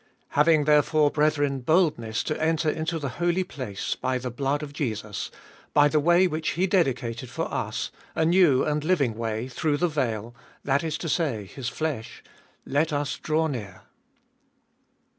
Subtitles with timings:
[0.01, 0.15] —19.
[0.29, 5.29] Having therefore, brethren, boldness to enter into the Holy Place by the blood of Jesus,
[5.75, 9.87] by the way which he dedicated for us, a new and living way, through the
[9.87, 10.33] veil,
[10.63, 12.23] that is to say, his flesh;
[12.63, 12.73] 22.
[12.73, 13.83] Let us draw near.